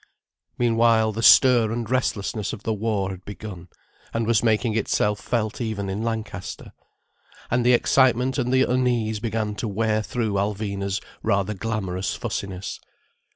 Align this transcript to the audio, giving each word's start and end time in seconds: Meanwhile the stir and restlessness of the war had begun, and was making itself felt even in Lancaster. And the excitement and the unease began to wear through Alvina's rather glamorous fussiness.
Meanwhile 0.57 1.11
the 1.11 1.21
stir 1.21 1.71
and 1.71 1.87
restlessness 1.87 2.53
of 2.53 2.63
the 2.63 2.73
war 2.73 3.11
had 3.11 3.23
begun, 3.23 3.69
and 4.15 4.25
was 4.25 4.41
making 4.41 4.75
itself 4.75 5.19
felt 5.19 5.61
even 5.61 5.91
in 5.91 6.01
Lancaster. 6.03 6.73
And 7.51 7.63
the 7.63 7.73
excitement 7.73 8.39
and 8.39 8.51
the 8.51 8.63
unease 8.63 9.19
began 9.19 9.53
to 9.57 9.67
wear 9.67 10.01
through 10.01 10.33
Alvina's 10.33 11.01
rather 11.21 11.53
glamorous 11.53 12.15
fussiness. 12.15 12.79